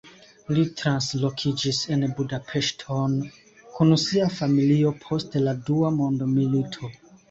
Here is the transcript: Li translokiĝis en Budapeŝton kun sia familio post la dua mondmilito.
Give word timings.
Li 0.53 0.61
translokiĝis 0.79 1.81
en 1.97 2.07
Budapeŝton 2.21 3.15
kun 3.77 3.97
sia 4.09 4.33
familio 4.41 4.99
post 5.09 5.43
la 5.49 5.59
dua 5.73 5.97
mondmilito. 6.05 6.97